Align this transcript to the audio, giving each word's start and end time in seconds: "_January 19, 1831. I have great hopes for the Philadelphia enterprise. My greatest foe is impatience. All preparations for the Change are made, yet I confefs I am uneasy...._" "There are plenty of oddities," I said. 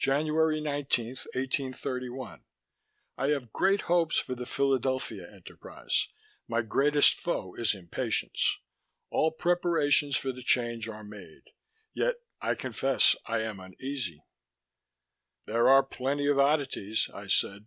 "_January 0.26 0.62
19, 0.62 1.06
1831. 1.34 2.44
I 3.18 3.30
have 3.30 3.52
great 3.52 3.80
hopes 3.90 4.16
for 4.16 4.36
the 4.36 4.46
Philadelphia 4.46 5.28
enterprise. 5.28 6.06
My 6.46 6.62
greatest 6.62 7.14
foe 7.14 7.54
is 7.56 7.74
impatience. 7.74 8.60
All 9.10 9.32
preparations 9.32 10.16
for 10.16 10.30
the 10.30 10.44
Change 10.44 10.86
are 10.88 11.02
made, 11.02 11.50
yet 11.92 12.20
I 12.40 12.54
confefs 12.54 13.16
I 13.26 13.40
am 13.40 13.58
uneasy...._" 13.58 14.20
"There 15.46 15.68
are 15.68 15.82
plenty 15.82 16.28
of 16.28 16.38
oddities," 16.38 17.10
I 17.12 17.26
said. 17.26 17.66